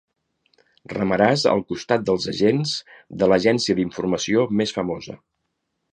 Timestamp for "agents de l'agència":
2.33-3.77